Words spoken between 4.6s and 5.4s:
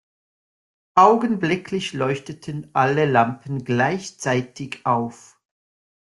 auf.